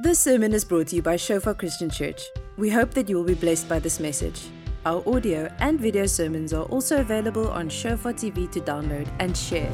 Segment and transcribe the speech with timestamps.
[0.00, 2.22] This sermon is brought to you by Shofar Christian Church.
[2.56, 4.42] We hope that you will be blessed by this message.
[4.86, 9.68] Our audio and video sermons are also available on Shofar TV to download and share.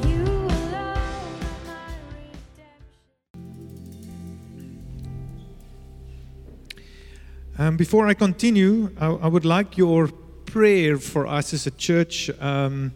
[7.59, 10.07] Um, before I continue, I, I would like your
[10.47, 12.31] prayer for us as a church.
[12.41, 12.93] Um,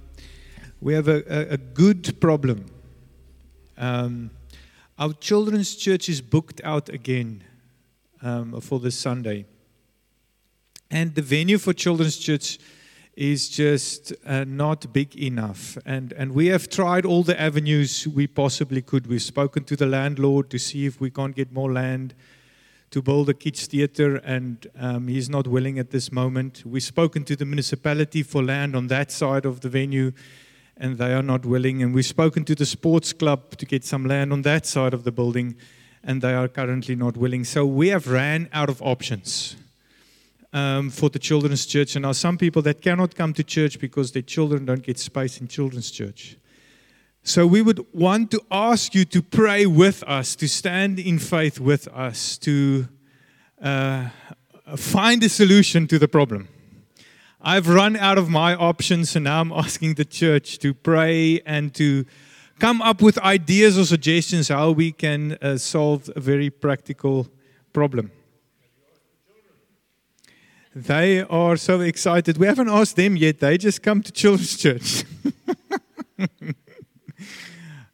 [0.82, 2.66] we have a, a, a good problem.
[3.78, 4.32] Um,
[5.00, 7.42] our children's church is booked out again
[8.22, 9.46] um, for this Sunday.
[10.92, 12.60] And the venue for children's church
[13.16, 15.78] is just uh, not big enough.
[15.86, 19.08] And, and we have tried all the avenues we possibly could.
[19.08, 22.14] We've spoken to the landlord to see if we can't get more land
[22.92, 26.64] to build a kids theater, and um, he's not willing at this moment.
[26.66, 30.12] We've spoken to the municipality for land on that side of the venue,
[30.80, 31.84] and they are not willing.
[31.84, 35.04] And we've spoken to the sports club to get some land on that side of
[35.04, 35.56] the building,
[36.04, 37.44] and they are currently not willing.
[37.44, 39.56] So we have ran out of options.
[40.52, 44.14] Um, for the children's church, and now some people that cannot come to church because
[44.14, 46.38] their children don't get space in children's church.
[47.22, 51.60] So we would want to ask you to pray with us, to stand in faith
[51.60, 52.88] with us, to
[53.62, 54.10] uh,
[54.76, 56.48] find a solution to the problem.
[57.42, 61.74] I've run out of my options, and now I'm asking the church to pray and
[61.76, 62.06] to
[62.60, 67.28] come up with ideas or suggestions how we can uh, solve a very practical
[67.72, 68.12] problem.
[70.76, 72.38] They are so excited.
[72.38, 73.40] We haven't asked them yet.
[73.40, 75.04] They just come to children's church.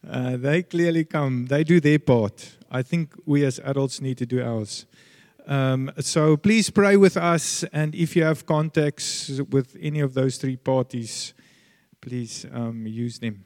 [0.07, 2.57] Uh, they clearly come, they do their part.
[2.69, 4.85] I think we as adults need to do ours.
[5.47, 10.37] Um, so please pray with us, and if you have contacts with any of those
[10.37, 11.35] three parties,
[12.01, 13.45] please um, use them.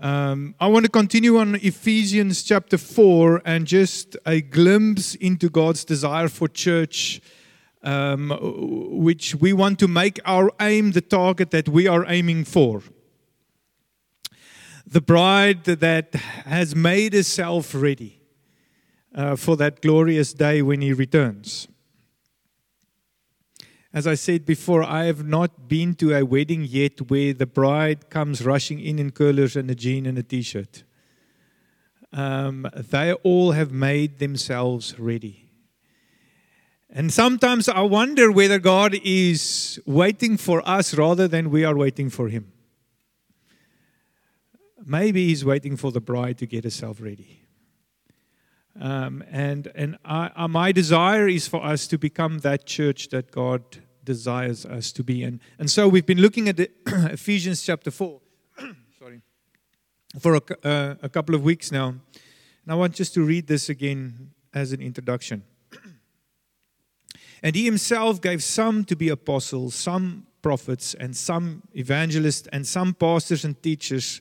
[0.00, 5.84] Um, I want to continue on Ephesians chapter 4 and just a glimpse into God's
[5.84, 7.20] desire for church,
[7.82, 8.30] um,
[9.02, 12.82] which we want to make our aim the target that we are aiming for
[14.86, 18.15] the bride that has made herself ready
[19.16, 21.66] uh, for that glorious day when he returns.
[23.92, 28.10] As I said before, I have not been to a wedding yet where the bride
[28.10, 30.84] comes rushing in in curlers and a jean and a t shirt.
[32.12, 35.48] Um, they all have made themselves ready.
[36.90, 42.10] And sometimes I wonder whether God is waiting for us rather than we are waiting
[42.10, 42.52] for Him.
[44.84, 47.45] Maybe he's waiting for the bride to get herself ready.
[48.80, 53.30] Um, and and I, I, my desire is for us to become that church that
[53.30, 53.62] God
[54.06, 55.22] desires us to be.
[55.22, 58.20] And, and so we've been looking at Ephesians chapter 4
[58.98, 59.20] sorry,
[60.18, 61.88] for a, uh, a couple of weeks now.
[61.88, 65.42] And I want just to read this again as an introduction.
[67.42, 72.94] and he himself gave some to be apostles, some prophets, and some evangelists, and some
[72.94, 74.20] pastors and teachers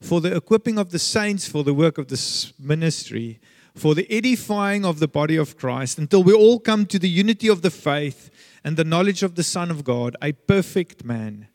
[0.00, 3.40] for the equipping of the saints for the work of this ministry,
[3.74, 7.48] for the edifying of the body of Christ, until we all come to the unity
[7.48, 8.30] of the faith
[8.64, 11.48] and the knowledge of the Son of God, a perfect man,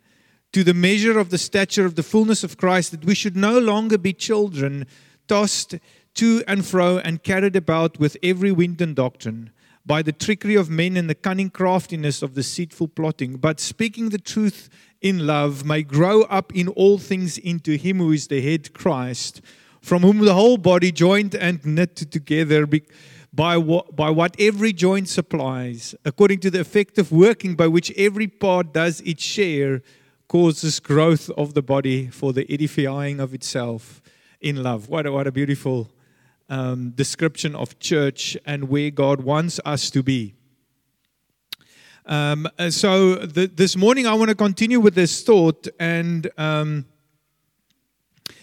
[0.54, 3.60] to the measure of the stature of the fullness of Christ, that we should no
[3.60, 4.88] longer be children,
[5.28, 5.76] tossed
[6.16, 9.52] to and fro and carried about with every wind and doctrine
[9.88, 14.18] by the trickery of men and the cunning craftiness of deceitful plotting, but speaking the
[14.18, 14.70] truth
[15.02, 19.42] in love, may grow up in all things into Him who is the head, Christ,
[19.88, 22.68] from whom the whole body, joined and knit together
[23.34, 28.28] by what, by what every joint supplies, according to the effective working by which every
[28.28, 29.82] part does its share,
[30.28, 34.02] causes growth of the body for the edifying of itself
[34.42, 34.90] in love.
[34.90, 35.90] What a, what a beautiful
[36.50, 40.34] um, description of church and where God wants us to be.
[42.06, 46.88] Um, so the, this morning I want to continue with this thought and um,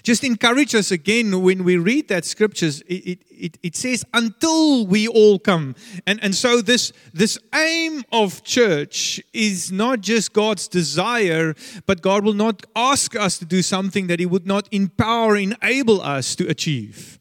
[0.05, 2.83] just encourage us again when we read that scriptures.
[2.83, 5.75] It, it, it says until we all come,
[6.07, 11.55] and and so this this aim of church is not just God's desire,
[11.87, 16.01] but God will not ask us to do something that He would not empower, enable
[16.03, 17.19] us to achieve.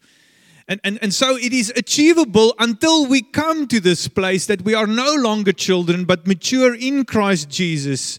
[0.68, 4.74] And, and, and so it is achievable until we come to this place that we
[4.74, 8.18] are no longer children, but mature in Christ Jesus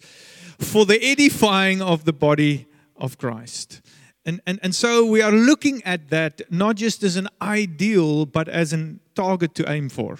[0.58, 2.66] for the edifying of the body
[2.96, 3.80] of Christ.
[4.26, 8.48] And, and, and so we are looking at that not just as an ideal, but
[8.48, 10.18] as a target to aim for.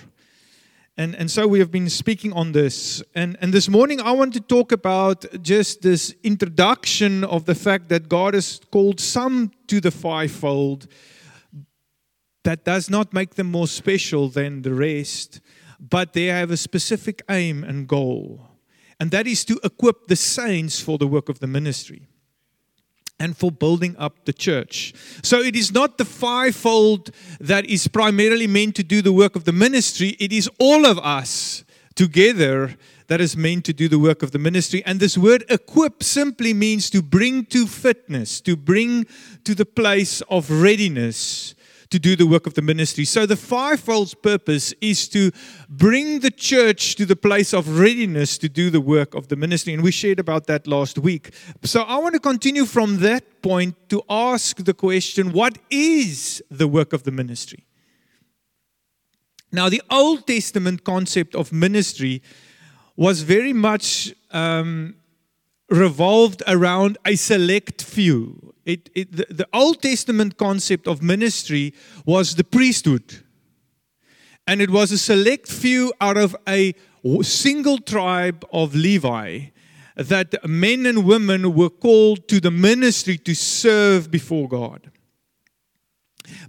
[0.97, 3.03] And, and so we have been speaking on this.
[3.15, 7.89] And, and this morning, I want to talk about just this introduction of the fact
[7.89, 10.87] that God has called some to the fivefold
[12.45, 15.41] That does not make them more special than the rest,
[15.81, 18.51] but they have a specific aim and goal.
[19.01, 22.07] And that is to equip the saints for the work of the ministry
[23.19, 24.93] and for building up the church.
[25.23, 29.45] So it is not the fivefold that is primarily meant to do the work of
[29.45, 31.65] the ministry, it is all of us
[31.95, 32.77] together
[33.07, 34.83] that is meant to do the work of the ministry.
[34.85, 39.07] And this word equip simply means to bring to fitness, to bring
[39.45, 41.55] to the place of readiness
[41.91, 43.05] to do the work of the ministry.
[43.05, 45.31] So the fivefold purpose is to
[45.69, 49.75] bring the church to the place of readiness to do the work of the ministry.
[49.75, 51.35] And we shared about that last week.
[51.65, 56.69] So I want to continue from that point to ask the question what is the
[56.69, 57.65] work of the ministry?
[59.53, 62.23] Now, the Old Testament concept of ministry
[62.97, 64.97] was very much um,
[65.69, 68.54] revolved around a select few.
[68.65, 71.75] It, it, the, the Old Testament concept of ministry
[72.07, 73.23] was the priesthood.
[74.47, 76.75] And it was a select few out of a
[77.23, 79.47] single tribe of Levi
[79.97, 84.91] that men and women were called to the ministry to serve before God.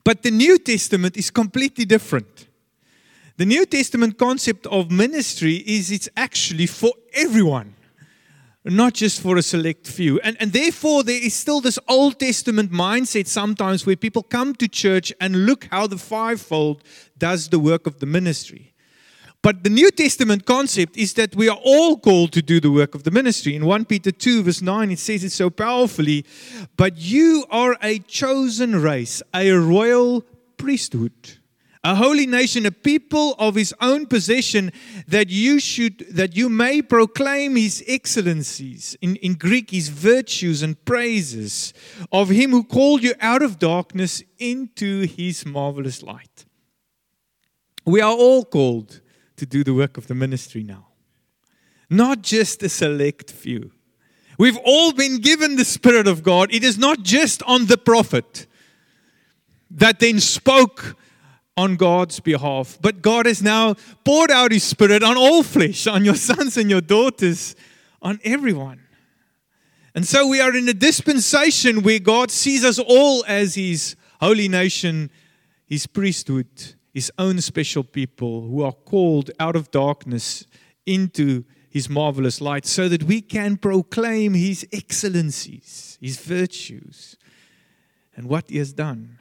[0.04, 2.48] But the New Testament is completely different.
[3.38, 7.76] The New Testament concept of ministry is it's actually for everyone
[8.66, 10.20] not just for a select few.
[10.22, 14.68] And, and therefore, there is still this Old Testament mindset sometimes where people come to
[14.68, 16.84] church and look how the fivefold
[17.18, 18.74] does the work of the ministry.
[19.44, 22.96] But the New Testament concept is that we are all called to do the work
[22.96, 23.56] of the ministry.
[23.56, 26.26] In 1 Peter 2, verse 9, it says it so powerfully
[26.76, 30.22] But you are a chosen race, a royal
[30.58, 31.14] priesthood
[31.86, 34.72] a holy nation, a people of his own possession,
[35.08, 40.84] that you should that you may proclaim his excellencies, in, in Greek, his virtues and
[40.84, 41.76] praises
[42.12, 46.46] of him who called you out of darkness into his marvelous light.
[47.86, 49.02] We are all called
[49.36, 50.88] to do the work of the ministry now,
[51.88, 53.72] not just a select few.
[54.40, 56.52] We've all been given the Spirit of God.
[56.52, 58.48] It is not just on the prophet
[59.70, 60.96] that then spoke
[61.58, 62.78] on God's behalf.
[62.82, 66.70] But God has now poured out His Spirit on all flesh, on your sons and
[66.70, 67.56] your daughters,
[68.02, 68.82] on everyone.
[69.94, 74.50] And so we are in a dispensation where God sees us all as His holy
[74.50, 75.10] nation,
[75.66, 76.48] His priesthood,
[76.94, 80.46] His own special people who are called out of darkness
[80.86, 87.16] into His marvelous light so that we can proclaim His excellencies, His virtues,
[88.18, 89.20] and what He has done.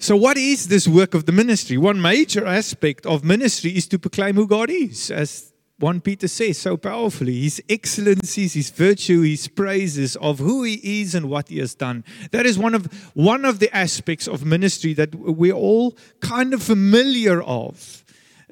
[0.00, 1.76] So, what is this work of the ministry?
[1.76, 6.58] One major aspect of ministry is to proclaim who God is, as 1 Peter says
[6.58, 11.58] so powerfully His excellencies, His virtue, His praises of who He is and what He
[11.58, 12.04] has done.
[12.30, 16.62] That is one of, one of the aspects of ministry that we're all kind of
[16.62, 18.04] familiar of.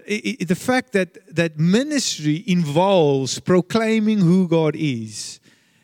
[0.05, 5.39] It, it, the fact that, that ministry involves proclaiming who God is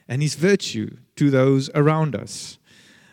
[0.08, 2.58] and His virtue to those around us.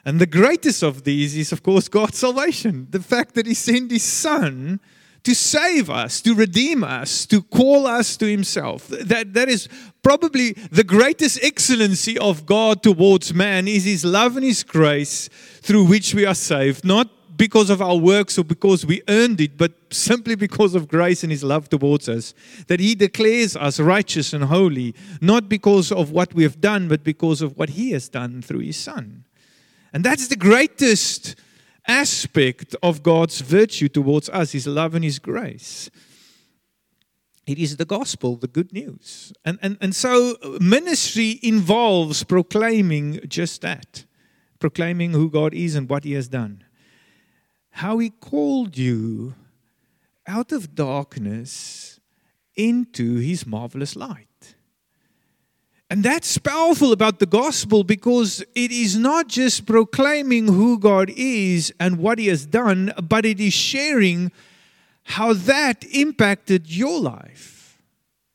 [0.05, 2.87] And the greatest of these is, of course, God's salvation.
[2.89, 4.79] The fact that He sent His Son
[5.23, 8.87] to save us, to redeem us, to call us to Himself.
[8.87, 9.67] That, that is
[10.01, 15.29] probably the greatest excellency of God towards man is His love and His grace
[15.61, 16.85] through which we are saved.
[16.85, 21.23] Not because of our works or because we earned it, but simply because of grace
[21.23, 22.33] and His love towards us.
[22.67, 27.03] That He declares us righteous and holy, not because of what we have done, but
[27.03, 29.25] because of what He has done through His Son.
[29.93, 31.35] And that's the greatest
[31.87, 35.89] aspect of God's virtue towards us His love and His grace.
[37.47, 39.33] It is the gospel, the good news.
[39.43, 44.05] And, and, and so uh, ministry involves proclaiming just that
[44.59, 46.63] proclaiming who God is and what He has done.
[47.71, 49.33] How He called you
[50.27, 51.99] out of darkness
[52.55, 54.27] into His marvelous light.
[55.89, 61.73] And that's powerful about the gospel because it is not just proclaiming who God is
[61.79, 64.31] and what He has done, but it is sharing
[65.03, 67.81] how that impacted your life.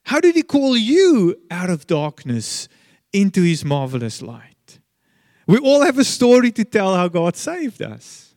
[0.06, 2.68] How did He call you out of darkness
[3.12, 4.80] into His marvelous light?
[5.46, 8.34] We all have a story to tell how God saved us.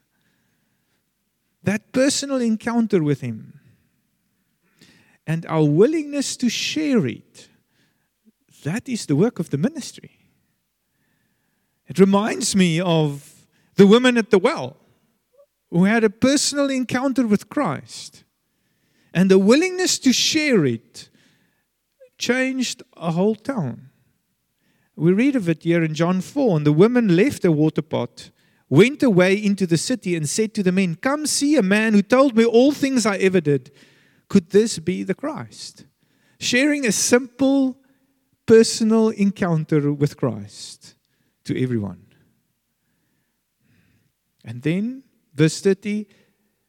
[1.64, 3.60] That personal encounter with Him
[5.26, 7.50] and our willingness to share it
[8.68, 10.12] that is the work of the ministry.
[11.88, 13.46] It reminds me of
[13.76, 14.78] the woman at the well
[15.70, 18.24] who had a personal encounter with Christ.
[19.14, 21.10] And the willingness to share it
[22.18, 23.90] changed a whole town.
[24.96, 26.58] We read of it here in John 4.
[26.58, 28.32] And the woman left the water pot
[28.70, 32.02] went away into the city and said to the men, Come see a man who
[32.02, 33.72] told me all things I ever did.
[34.28, 35.86] Could this be the Christ?
[36.40, 37.78] Sharing a simple
[38.48, 40.96] personal encounter with Christ
[41.44, 42.08] to everyone.
[44.44, 45.04] And then,
[45.36, 46.08] verse 30,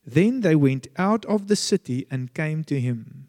[0.04, 3.28] then they went out of the city and came to him.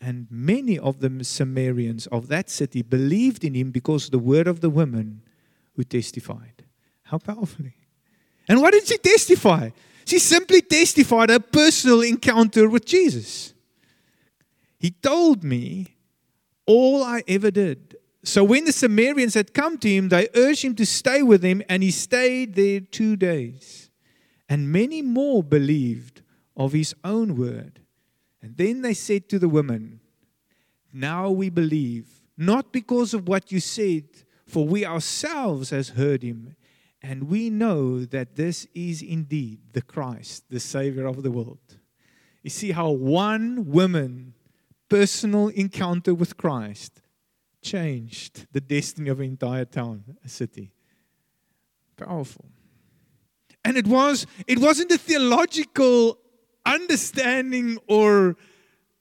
[0.00, 4.60] And many of the Samaritans of that city believed in him because the word of
[4.60, 5.22] the women
[5.74, 6.64] who testified.
[7.04, 7.74] How powerfully.
[8.48, 9.70] And what did she testify?
[10.04, 13.54] She simply testified a personal encounter with Jesus.
[14.78, 15.95] He told me
[16.66, 17.96] all I ever did.
[18.24, 21.62] So when the Samaritans had come to him, they urged him to stay with them,
[21.68, 23.90] and he stayed there two days.
[24.48, 26.22] And many more believed
[26.56, 27.80] of his own word.
[28.42, 30.00] And then they said to the woman,
[30.92, 34.04] Now we believe, not because of what you said,
[34.46, 36.56] for we ourselves has heard him,
[37.02, 41.78] and we know that this is indeed the Christ, the Savior of the world.
[42.42, 44.34] You see how one woman
[44.88, 47.02] personal encounter with Christ
[47.62, 50.72] changed the destiny of an entire town, a city.
[51.96, 52.46] Powerful.
[53.64, 56.18] And it was it wasn't a theological
[56.64, 58.36] understanding or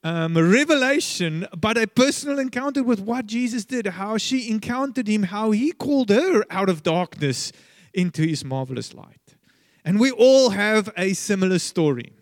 [0.04, 5.24] um, a revelation, but a personal encounter with what Jesus did, how she encountered him,
[5.24, 7.52] how he called her out of darkness
[7.94, 9.36] into his marvelous light.
[9.84, 12.14] And we all have a similar story.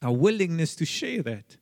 [0.00, 1.56] Our willingness to share that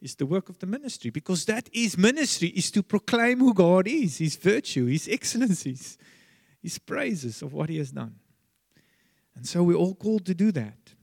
[0.00, 3.86] is the work of the ministry because that is ministry is to proclaim who God
[3.86, 5.98] is, his virtue, his excellencies,
[6.62, 8.14] his praises of what he has done.
[9.34, 10.94] And so we're all called to do that.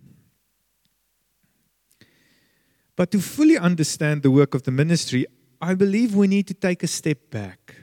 [2.95, 5.27] But to fully understand the work of the ministry,
[5.61, 7.75] I believe we need to take a step back.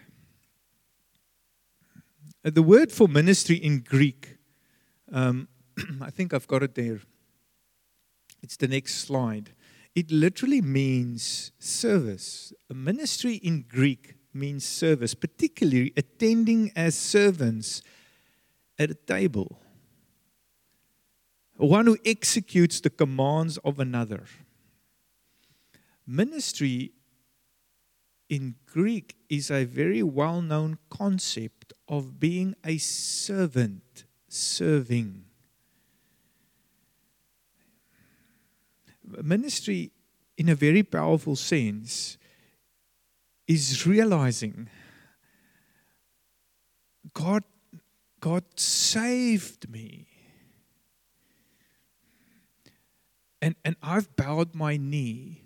[2.43, 4.37] The word for ministry in Greek,
[5.13, 5.49] um,
[6.01, 7.01] I think I've got it there.
[8.43, 9.53] It's the next slide.
[9.95, 12.53] It literally means service.
[12.69, 17.81] A ministry in Greek means service, particularly attending as servants
[18.79, 19.61] at a table.
[21.57, 24.25] One who executes the commands of another.
[26.05, 26.93] Ministry
[28.29, 35.25] in Greek is a very well known concept of being a servant, serving.
[39.23, 39.91] Ministry,
[40.37, 42.19] in a very powerful sense,
[43.47, 44.69] is realizing
[47.13, 47.45] God,
[48.21, 50.07] God saved me.
[53.43, 55.43] And, and I've bowed my knee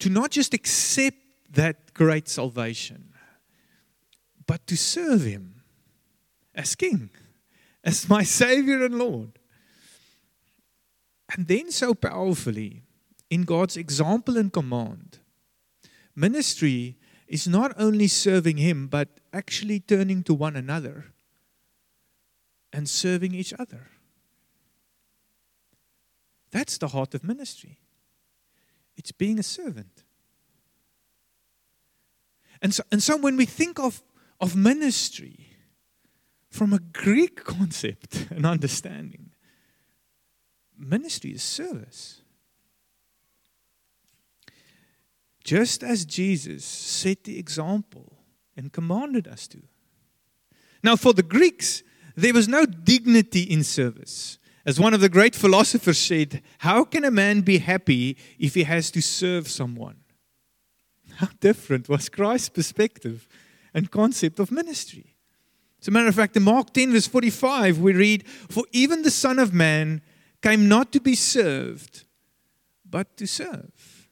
[0.00, 1.16] to not just accept
[1.52, 3.14] that great salvation,
[4.46, 5.62] but to serve Him
[6.54, 7.10] as King,
[7.82, 9.38] as my Savior and Lord.
[11.32, 12.82] And then, so powerfully,
[13.30, 15.18] in God's example and command,
[16.14, 21.06] ministry is not only serving Him, but actually turning to one another
[22.72, 23.88] and serving each other.
[26.50, 27.78] That's the heart of ministry.
[28.96, 30.04] It's being a servant.
[32.60, 34.02] And so, and so when we think of,
[34.38, 35.56] of ministry
[36.50, 39.31] from a Greek concept and understanding,
[40.82, 42.22] ministry is service.
[45.44, 48.18] Just as Jesus set the example
[48.56, 49.62] and commanded us to.
[50.82, 51.82] Now, for the Greeks,
[52.16, 54.38] there was no dignity in service.
[54.64, 58.62] As one of the great philosophers said, How can a man be happy if he
[58.64, 59.96] has to serve someone?
[61.16, 63.28] How different was Christ's perspective
[63.74, 65.16] and concept of ministry?
[65.80, 69.10] As a matter of fact, in Mark 10, verse 45, we read, For even the
[69.10, 70.00] Son of Man
[70.42, 72.04] came not to be served,
[72.88, 74.08] but to serve.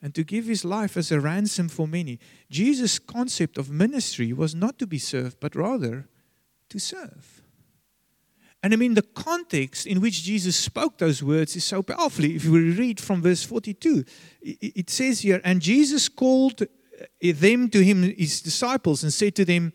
[0.00, 2.18] And to give his life as a ransom for many.
[2.50, 6.08] Jesus' concept of ministry was not to be served, but rather
[6.68, 7.42] to serve.
[8.62, 12.36] And I mean, the context in which Jesus spoke those words is so powerfully.
[12.36, 14.04] If we read from verse 42,
[14.40, 19.44] it says here, And Jesus called eh, them to him, his disciples, and said to
[19.44, 19.74] them,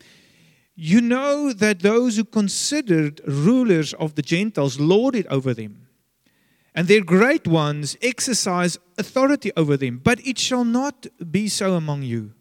[0.82, 5.88] you know that those who considered rulers of the Gentiles lord it over them,
[6.74, 10.00] and their great ones exercise authority over them.
[10.02, 12.32] But it shall not be so among you.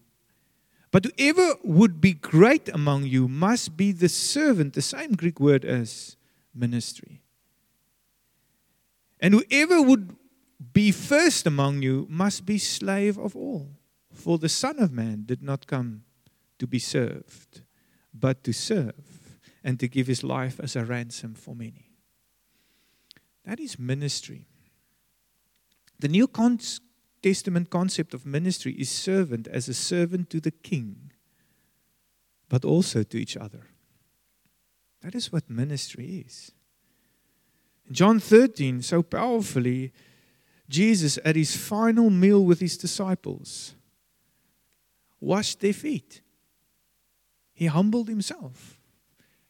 [0.90, 5.66] But whoever would be great among you must be the servant, the same Greek word
[5.66, 6.16] as
[6.56, 7.22] ministry.
[9.20, 10.16] And whoever would
[10.72, 13.68] be first among you must be slave of all.
[14.14, 16.04] For the Son of Man did not come
[16.58, 17.64] to be served
[18.14, 21.92] but to serve and to give his life as a ransom for many.
[23.46, 24.48] That is ministry.
[26.00, 26.30] The New
[27.22, 31.12] Testament concept of ministry is servant as a servant to the king,
[32.48, 33.68] but also to each other.
[35.02, 36.52] That is what ministry is.
[37.88, 39.92] In John 13, so powerfully,
[40.70, 43.74] Jesus, at his final meal with his disciples,
[45.20, 46.22] washed their feet.
[47.60, 48.80] He humbled himself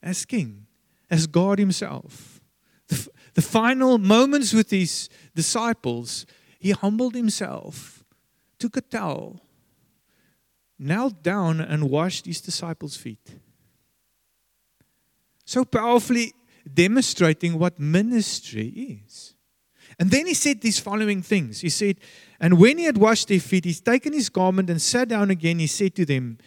[0.02, 0.66] as king,
[1.12, 2.42] as God himself.
[2.88, 6.26] The, the final moments with his disciples,
[6.58, 8.04] he humbled himself,
[8.58, 9.42] took a towel,
[10.80, 13.36] knelt down, and washed his disciples' feet.
[15.46, 16.34] So powerfully
[16.74, 19.36] demonstrating what ministry is.
[20.00, 21.62] And then he said these following things.
[21.62, 21.98] He said,
[22.40, 25.60] And when he had washed their feet, he's taken his garment and sat down again.
[25.60, 26.40] He said to them,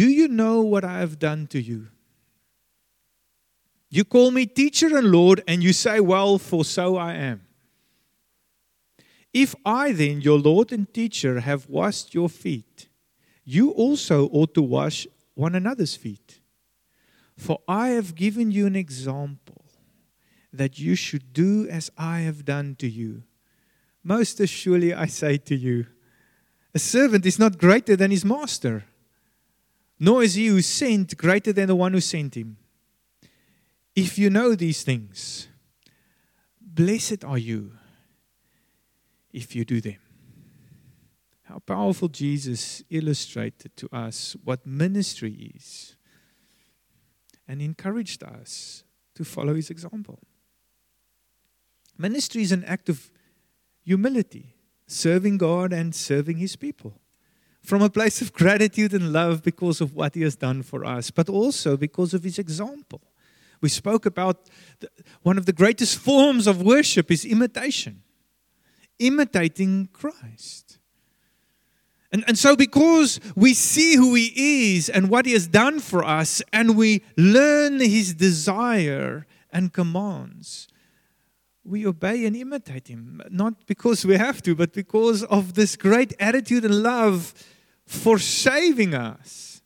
[0.00, 1.88] Do you know what I have done to you?
[3.90, 7.42] You call me teacher and Lord, and you say, Well, for so I am.
[9.34, 12.88] If I then, your Lord and teacher, have washed your feet,
[13.44, 16.40] you also ought to wash one another's feet.
[17.36, 19.66] For I have given you an example
[20.50, 23.24] that you should do as I have done to you.
[24.02, 25.84] Most assuredly, I say to you,
[26.74, 28.86] a servant is not greater than his master,
[30.02, 32.56] nor is he who sent greater than the one who sent him.
[33.94, 35.48] If you know these things,
[36.58, 37.72] blessed are you
[39.30, 39.98] if you do them.
[41.42, 45.96] How powerful Jesus illustrated to us what ministry is
[47.46, 48.84] and encouraged us
[49.16, 50.20] to follow his example.
[51.98, 53.10] Ministry is an act of
[53.82, 54.54] humility,
[54.86, 57.00] serving God and serving his people.
[57.62, 61.10] From a place of gratitude and love because of what he has done for us,
[61.10, 63.02] but also because of his example.
[63.60, 64.48] We spoke about
[64.80, 64.88] the,
[65.22, 68.02] one of the greatest forms of worship is imitation,
[68.98, 70.78] imitating Christ.
[72.12, 76.04] And, and so, because we see who He is and what He has done for
[76.04, 80.66] us, and we learn His desire and commands,
[81.62, 83.22] we obey and imitate Him.
[83.30, 87.32] Not because we have to, but because of this great attitude and love
[87.90, 89.62] for saving us.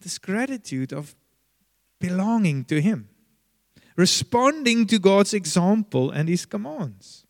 [0.00, 1.14] This gratitude of
[2.00, 3.08] belonging to Him
[3.94, 7.24] responding to God's example and His commands.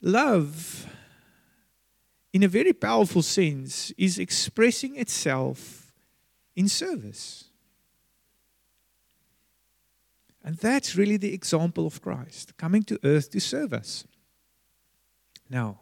[0.00, 0.86] Love,
[2.32, 5.92] in a very powerful sense, is expressing itself
[6.56, 7.44] in service.
[10.42, 14.06] And that's really the example of Christ coming to earth to serve us.
[15.50, 15.80] Now,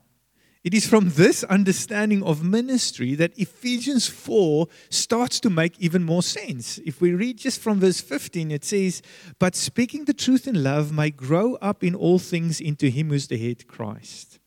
[0.64, 6.22] it is from this understanding of ministry that Ephesians 4 starts to make even more
[6.22, 6.78] sense.
[6.84, 9.00] If we read just from verse 15, it says,
[9.38, 13.28] But speaking the truth in love may grow up in all things into him who's
[13.28, 14.40] the head, Christ,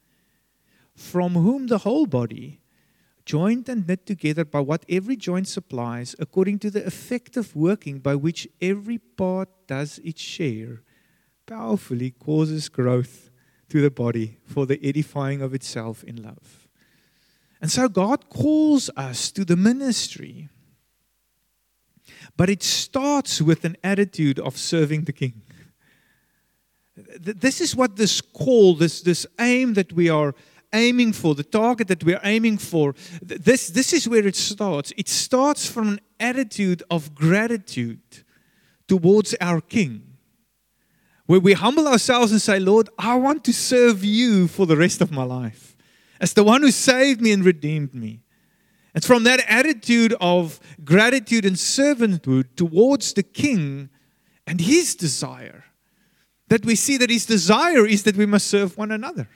[0.94, 2.60] from whom the whole body,
[3.26, 8.16] joined and knit together by what every joint supplies, according to the effective working by
[8.16, 10.82] which every part does its share,
[11.46, 13.31] powerfully causes growth
[13.72, 16.68] to the body for the edifying of itself in love.
[17.62, 20.50] And so God calls us to the ministry.
[22.36, 25.42] But it starts with an attitude of serving the king.
[27.18, 30.36] This is what this call, this, this aim that we are
[30.74, 34.92] aiming for, the target that we're aiming for, this, this is where it starts.
[34.98, 38.02] It starts from an attitude of gratitude
[38.88, 40.11] towards our king
[41.32, 45.00] where we humble ourselves and say, Lord, I want to serve you for the rest
[45.00, 45.78] of my life
[46.20, 48.20] as the one who saved me and redeemed me.
[48.94, 53.90] It's from that attitude of gratitude and servanthood towards the King
[54.46, 55.64] and his desire
[56.50, 59.30] that we see that his desire is that we must serve one another.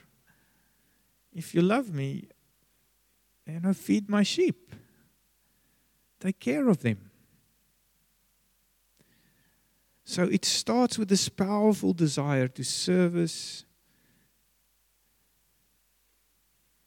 [1.33, 2.27] If you love me,
[3.47, 4.75] you know, feed my sheep,
[6.19, 7.09] take care of them.
[10.07, 13.65] So it starts with this powerful desire to service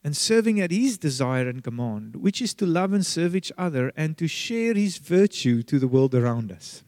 [0.04, 3.92] and serving at His desire and command, which is to love and serve each other
[3.96, 6.84] and to share His virtue to the world around us.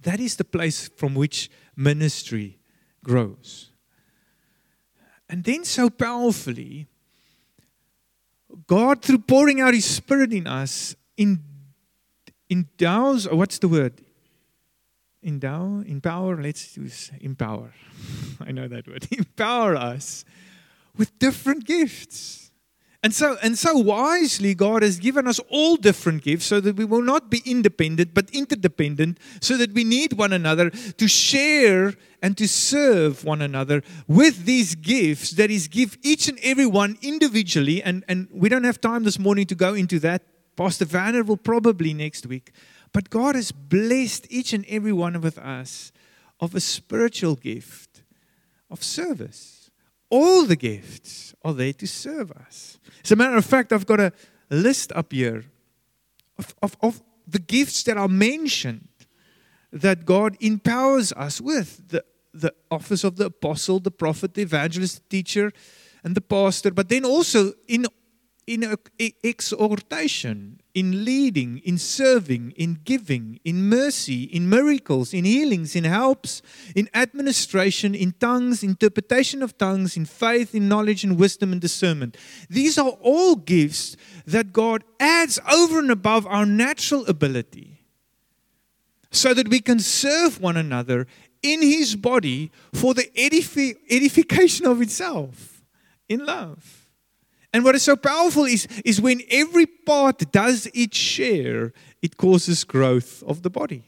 [0.00, 2.58] That is the place from which ministry
[3.04, 3.72] grows.
[5.28, 6.88] And then, so powerfully,
[8.66, 10.96] God, through pouring out His Spirit in us,
[12.48, 14.02] endows, oh, what's the word?
[15.22, 17.72] Endow, empower, let's use empower.
[18.40, 19.06] I know that word.
[19.12, 20.24] empower us
[20.96, 22.42] with different gifts
[23.04, 26.84] And so, and so wisely, God has given us all different gifts so that we
[26.84, 32.38] will not be independent but interdependent, so that we need one another to share and
[32.38, 37.82] to serve one another with these gifts that is give each and every one individually.
[37.82, 40.22] And, and we don't have time this morning to go into that.
[40.54, 42.52] Pastor Vanner will probably next week.
[42.92, 45.92] But God has blessed each and every one of us
[46.40, 48.02] of a spiritual gift
[48.70, 49.70] of service.
[50.10, 52.78] All the gifts are there to serve us.
[53.02, 54.12] As a matter of fact, I've got a
[54.50, 55.44] list up here
[56.38, 58.88] of, of, of the gifts that are mentioned
[59.72, 64.96] that God empowers us with the, the office of the apostle, the prophet, the evangelist,
[64.96, 65.52] the teacher,
[66.04, 67.86] and the pastor, but then also in
[68.46, 68.76] in
[69.22, 76.42] exhortation, in leading, in serving, in giving, in mercy, in miracles, in healings, in helps,
[76.74, 82.16] in administration, in tongues, interpretation of tongues, in faith, in knowledge, in wisdom, and discernment.
[82.50, 87.78] These are all gifts that God adds over and above our natural ability
[89.10, 91.06] so that we can serve one another
[91.42, 95.62] in His body for the edifi- edification of itself
[96.08, 96.81] in love.
[97.52, 102.64] And what is so powerful is, is when every part does its share, it causes
[102.64, 103.84] growth of the body.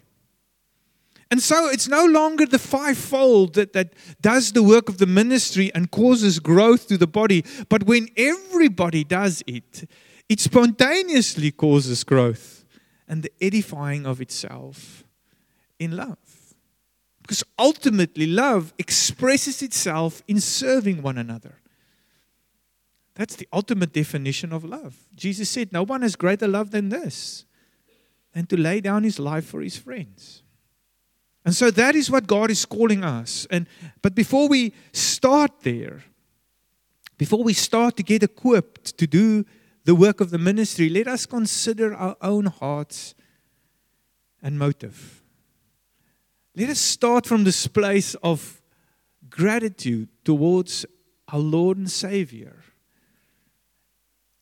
[1.31, 5.73] And so it's no longer the fivefold that, that does the work of the ministry
[5.75, 9.89] and causes growth to the body, but when everybody does it,
[10.29, 12.65] it spontaneously causes growth
[13.09, 15.05] and the edifying of itself
[15.79, 16.19] in love.
[17.23, 21.57] Because ultimately, love expresses itself in serving one another.
[23.15, 24.97] That's the ultimate definition of love.
[25.15, 27.45] Jesus said, No one has greater love than this,
[28.33, 30.43] than to lay down his life for his friends.
[31.45, 33.47] And so that is what God is calling us.
[33.51, 33.67] And
[34.03, 36.03] but before we start there,
[37.17, 39.45] before we start to get equipped to do
[39.85, 43.15] the work of the ministry, let us consider our own hearts
[44.43, 45.23] and motive.
[46.57, 48.61] Let us start from this place of
[49.29, 50.87] gratitude towards
[51.29, 52.65] our Lord and Savior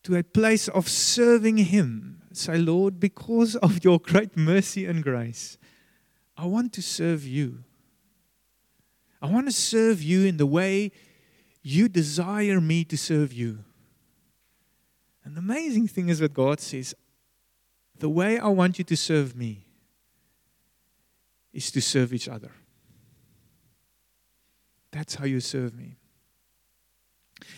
[0.04, 2.22] to a place of serving Him.
[2.32, 5.58] Say, Lord, because of your great mercy and grace,
[6.36, 7.64] I want to serve you.
[9.20, 10.90] I want to serve you in the way
[11.62, 13.60] you desire me to serve you.
[15.24, 16.94] And the amazing thing is that God says,
[17.98, 19.66] the way I want you to serve me
[21.52, 22.50] is to serve each other.
[24.90, 25.96] That's how you serve me.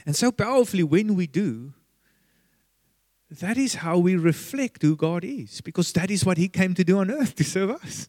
[0.05, 1.73] And so powerfully, when we do,
[3.31, 6.85] that is how we reflect who God is, because that is what He came to
[6.85, 8.09] do on earth to serve us.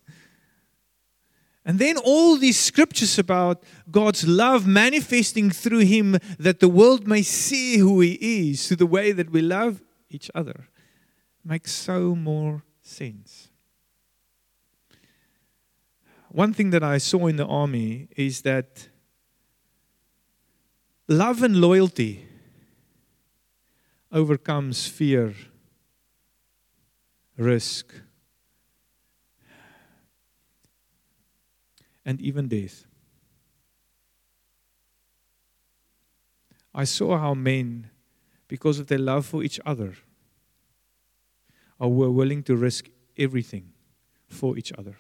[1.66, 7.24] And then all these scriptures about God's love manifesting through Him that the world may
[7.24, 10.68] see who He is through the way that we love each other
[11.44, 13.50] makes so more sense.
[16.30, 18.90] One thing that I saw in the army is that
[21.08, 22.25] love and loyalty
[24.16, 25.36] overcomes fear,
[27.38, 27.94] risk,
[32.06, 32.86] and even death.
[36.74, 37.90] I saw how men,
[38.48, 39.96] because of their love for each other,
[41.78, 43.74] are were willing to risk everything
[44.30, 44.96] for each other.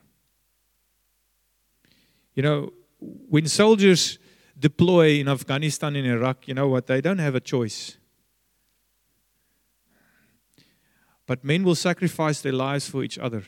[2.33, 4.19] You know, when soldiers
[4.59, 6.87] deploy in Afghanistan and Iraq, you know what?
[6.87, 7.97] They don't have a choice.
[11.25, 13.43] But men will sacrifice their lives for each other,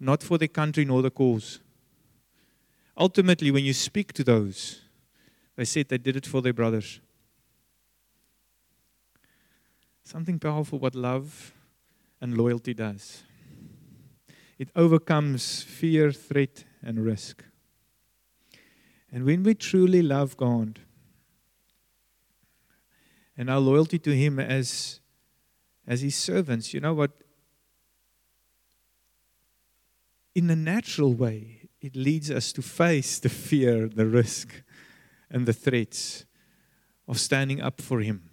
[0.00, 1.60] not for their country nor the cause.
[2.96, 4.80] Ultimately, when you speak to those,
[5.56, 7.00] they said they did it for their brothers.
[10.04, 11.52] Something powerful what love
[12.20, 13.22] and loyalty does.
[14.58, 17.44] It overcomes fear, threat, and risk.
[19.12, 20.80] And when we truly love God
[23.36, 25.00] and our loyalty to Him as
[25.88, 27.10] as his servants, you know what?
[30.34, 34.62] In a natural way, it leads us to face the fear, the risk,
[35.30, 36.26] and the threats
[37.08, 38.28] of standing up for him.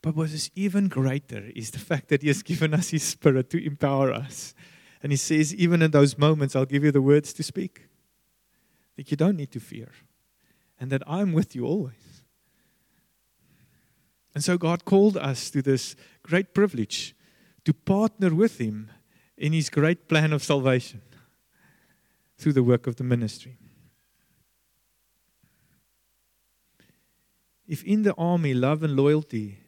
[0.00, 3.50] But what is even greater is the fact that he has given us his spirit
[3.50, 4.54] to empower us.
[5.02, 7.88] And he says, even in those moments, I'll give you the words to speak.
[8.96, 9.90] That you don't need to fear.
[10.78, 12.03] And that I'm with you always.
[14.34, 17.14] And so God called us to this great privilege
[17.64, 18.90] to partner with Him
[19.36, 21.02] in His great plan of salvation
[22.36, 23.58] through the work of the ministry.
[27.66, 29.60] If in the army love and loyalty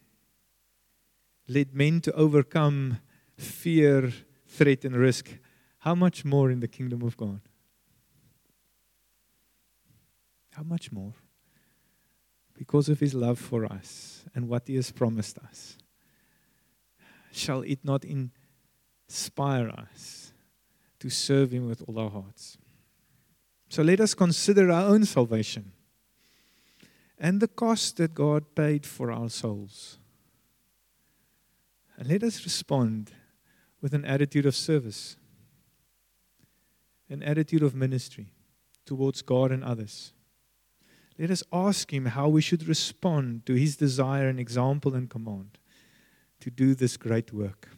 [1.49, 2.99] led men to overcome
[3.39, 4.13] fear,
[4.47, 5.39] threat, and risk,
[5.79, 7.41] how much more in the kingdom of God?
[10.53, 11.15] How much more?
[12.57, 15.77] Because of his love for us and what he has promised us.
[17.33, 20.33] Shall it not inspire us
[21.01, 22.57] to serve him with all our hearts?
[23.69, 25.73] So let us consider our own salvation
[27.19, 29.99] and the cost that God paid for our souls.
[31.99, 33.12] And let us respond
[33.81, 35.16] with an attitude of service,
[37.09, 38.33] an attitude of ministry
[38.85, 40.12] towards God and others.
[41.19, 45.59] Let us ask Him how we should respond to His desire and example and command
[46.41, 47.69] to do this great work.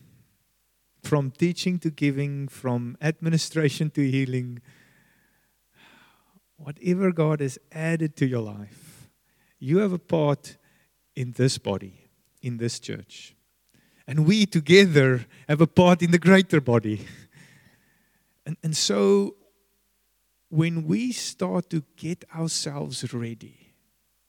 [1.02, 4.60] From teaching to giving, from administration to healing,
[6.56, 9.08] whatever God has added to your life,
[9.60, 10.56] you have a part
[11.14, 12.08] in this body,
[12.42, 13.34] in this church.
[14.06, 17.06] And we together have a part in the greater body.
[18.44, 19.36] And, and so
[20.48, 23.74] when we start to get ourselves ready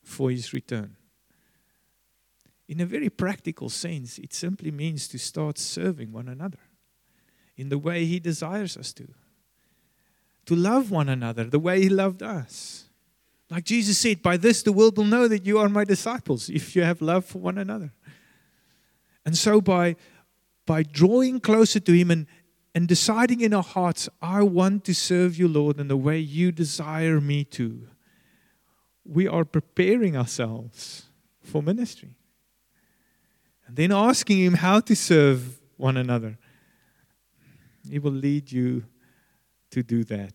[0.04, 0.96] for his return,
[2.68, 6.60] in a very practical sense, it simply means to start serving one another
[7.58, 9.08] in the way he desires us to.
[10.46, 12.86] To love one another the way he loved us.
[13.50, 16.76] Like Jesus said, by this the world will know that you are my disciples if
[16.76, 17.92] you have love for one another.
[19.26, 19.96] And so by
[20.66, 22.28] by drawing closer to him and
[22.76, 26.52] and deciding in our hearts, I want to serve you, Lord, in the way you
[26.52, 27.88] desire me to,
[29.04, 31.08] we are preparing ourselves
[31.42, 32.16] for ministry.
[33.66, 36.38] And then asking Him how to serve one another.
[37.90, 38.84] He will lead you
[39.72, 40.34] to do that.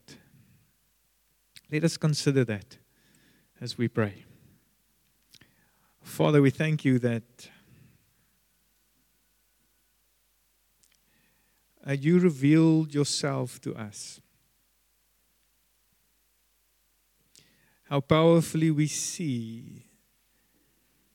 [1.70, 2.78] Let us consider that
[3.60, 4.24] as we pray.
[6.02, 7.48] Father, we thank you that
[11.86, 14.20] uh, you revealed yourself to us.
[17.88, 19.86] How powerfully we see,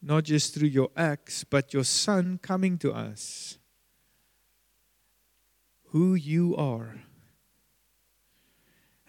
[0.02, 3.58] not just through your acts, but your Son coming to us,
[5.86, 7.02] who you are.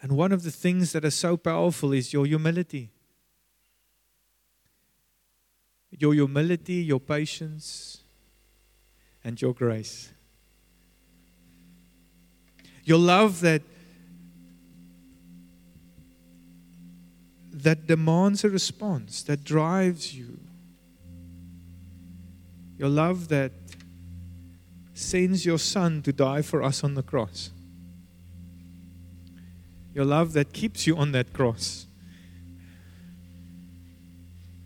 [0.01, 2.91] And one of the things that are so powerful is your humility.
[5.91, 8.03] Your humility, your patience,
[9.23, 10.11] and your grace.
[12.83, 13.61] Your love that
[17.51, 20.39] that demands a response, that drives you.
[22.77, 23.51] Your love that
[24.95, 27.51] sends your son to die for us on the cross.
[29.93, 31.85] Your love that keeps you on that cross.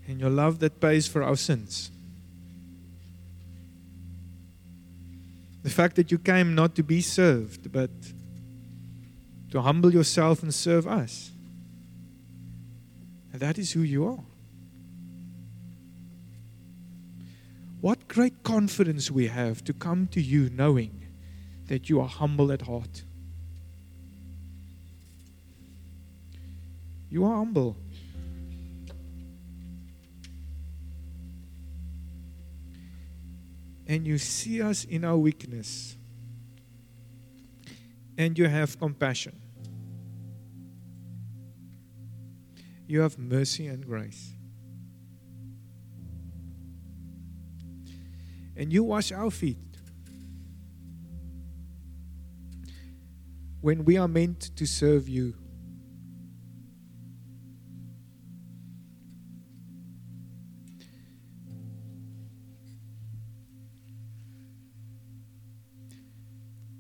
[0.07, 1.91] And your love that pays for our sins.
[5.65, 7.89] The fact that you came not to be served, but
[9.49, 11.31] to humble yourself and serve us.
[13.33, 14.23] And that is who you are.
[17.81, 21.07] What great confidence we have to come to you knowing
[21.65, 23.03] that you are humble at heart.
[27.09, 27.75] You are humble.
[33.87, 35.95] And you see us in our weakness
[38.17, 39.41] and you have compassion.
[42.87, 44.31] You have mercy and grace.
[48.55, 49.57] And you wash our feet.
[53.61, 55.33] When we are meant to serve you.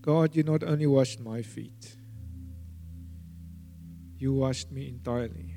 [0.05, 1.95] God, you not only washed my feet,
[4.19, 5.55] you washed me entirely.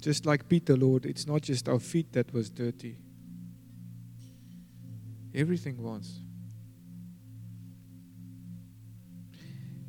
[0.00, 2.98] Just like Peter, Lord, it's not just our feet that was dirty.
[5.32, 6.18] Everything was.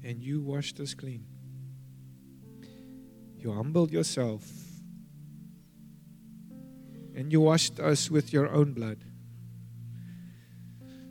[0.03, 1.25] And you washed us clean.
[3.39, 4.70] You humbled yourself
[7.15, 9.03] and you washed us with your own blood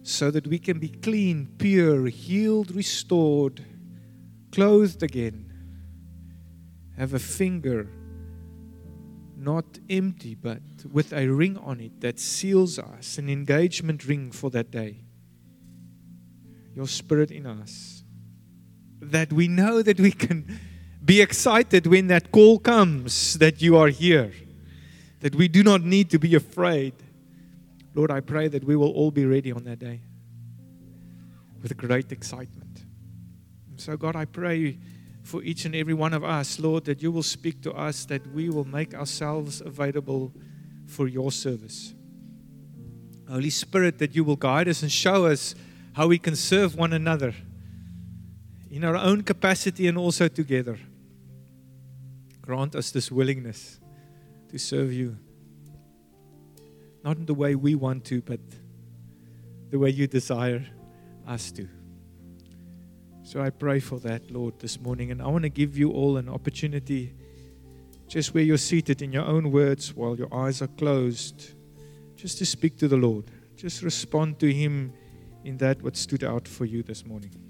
[0.02, 3.64] so that we can be clean, pure, healed, restored,
[4.50, 5.52] clothed again,
[6.96, 7.88] have a finger
[9.40, 10.60] not empty, but
[10.92, 15.02] with a ring on it that seals us, an engagement ring for that day.
[16.74, 18.04] Your spirit in us.
[19.00, 20.60] That we know that we can
[21.02, 24.30] be excited when that call comes that you are here
[25.20, 26.94] that we do not need to be afraid.
[27.94, 30.00] Lord, I pray that we will all be ready on that day
[31.62, 32.84] with great excitement.
[33.76, 34.78] So, God, I pray
[35.22, 38.26] for each and every one of us, Lord, that you will speak to us, that
[38.32, 40.32] we will make ourselves available
[40.86, 41.94] for your service.
[43.28, 45.54] Holy Spirit, that you will guide us and show us
[45.92, 47.34] how we can serve one another
[48.70, 50.78] in our own capacity and also together.
[52.40, 53.78] Grant us this willingness
[54.50, 55.16] to serve you.
[57.02, 58.40] Not in the way we want to, but
[59.70, 60.66] the way you desire
[61.26, 61.68] us to.
[63.22, 65.10] So I pray for that, Lord, this morning.
[65.12, 67.14] And I want to give you all an opportunity,
[68.08, 71.52] just where you're seated in your own words while your eyes are closed,
[72.16, 73.30] just to speak to the Lord.
[73.56, 74.92] Just respond to Him
[75.44, 77.49] in that what stood out for you this morning.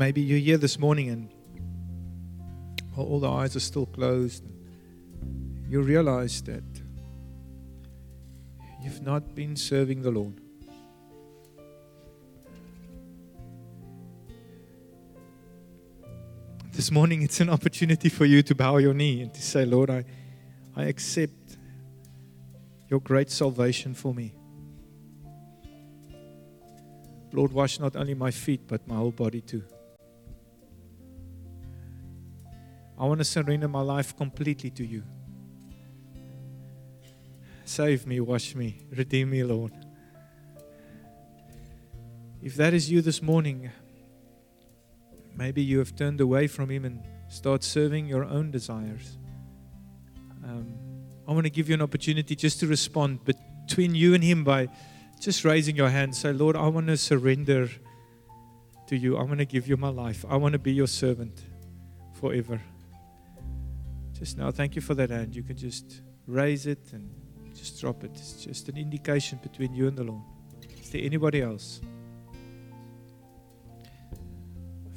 [0.00, 1.28] Maybe you're here this morning and
[2.94, 4.42] while all the eyes are still closed.
[5.68, 6.64] You realize that
[8.82, 10.40] you've not been serving the Lord.
[16.72, 19.90] This morning, it's an opportunity for you to bow your knee and to say, Lord,
[19.90, 20.06] I,
[20.74, 21.58] I accept
[22.88, 24.32] your great salvation for me.
[27.34, 29.62] Lord, wash not only my feet, but my whole body too.
[33.00, 35.02] I want to surrender my life completely to you.
[37.64, 39.72] Save me, wash me, redeem me, Lord.
[42.42, 43.70] If that is you this morning,
[45.34, 49.16] maybe you have turned away from Him and start serving your own desires.
[50.44, 50.74] Um,
[51.26, 54.68] I want to give you an opportunity just to respond between you and Him by
[55.18, 56.14] just raising your hand.
[56.14, 57.70] Say, Lord, I want to surrender
[58.88, 59.16] to you.
[59.16, 60.26] I want to give you my life.
[60.28, 61.46] I want to be your servant
[62.12, 62.60] forever.
[64.20, 65.34] Just now, thank you for that hand.
[65.34, 67.10] You can just raise it and
[67.54, 68.10] just drop it.
[68.12, 70.20] It's just an indication between you and the Lord.
[70.78, 71.80] Is there anybody else?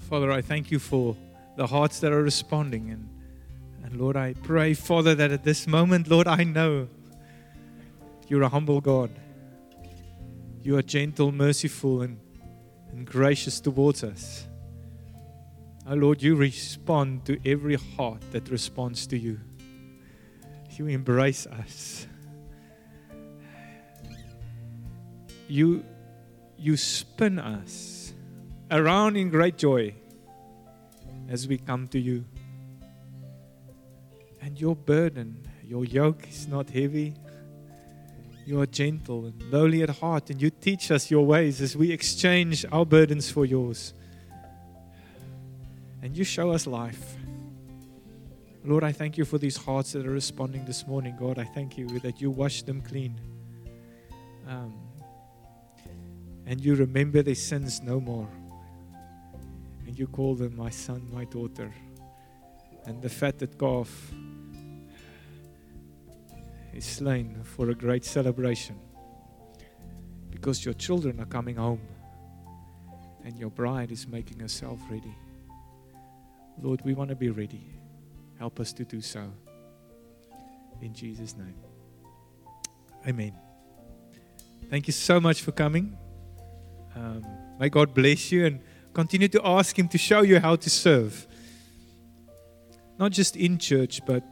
[0.10, 1.16] Father, I thank you for
[1.56, 2.90] the hearts that are responding.
[2.90, 3.10] And,
[3.86, 6.90] and Lord, I pray, Father, that at this moment, Lord, I know
[8.28, 9.10] you're a humble God.
[10.62, 12.20] You are gentle, merciful, and,
[12.92, 14.48] and gracious towards us.
[15.86, 19.40] Oh Lord, you respond to every heart that responds to you.
[20.78, 22.08] You embrace us.
[25.50, 25.84] You,
[26.58, 28.14] you spin us
[28.72, 29.94] around in great joy
[31.28, 32.24] as we come to you.
[34.42, 37.14] And your burden, your yoke is not heavy.
[38.46, 41.92] You are gentle and lowly at heart, and you teach us your ways as we
[41.92, 43.94] exchange our burdens for yours
[46.04, 47.16] and you show us life.
[48.66, 51.16] Lord, I thank you for these hearts that are responding this morning.
[51.18, 53.20] God, I thank you that you wash them clean.
[54.46, 54.74] Um,
[56.46, 58.28] and you remember their sins no more.
[59.88, 61.74] And you call them my son, my daughter.
[62.86, 64.12] And the fatted calf
[66.74, 68.78] is slain for a great celebration
[70.32, 71.82] because your children are coming home
[73.24, 75.16] and your bride is making herself ready.
[76.62, 77.66] Lord, we want to be ready.
[78.40, 79.32] Help us to do so.
[80.82, 81.56] In Jesus' name.
[83.08, 83.34] Amen.
[84.70, 85.98] Thank you so much for coming.
[86.96, 87.24] Um,
[87.60, 88.60] may God bless you and
[88.94, 91.28] continue to ask Him to show you how to serve.
[92.98, 94.24] Not just in church, but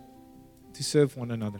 [0.73, 1.59] to serve one another.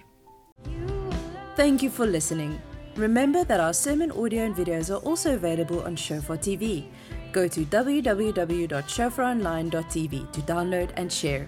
[1.55, 2.61] Thank you for listening.
[2.95, 6.85] Remember that our sermon audio and videos are also available on Shofar TV.
[7.31, 11.47] Go to www.shofaronline.tv to download and share.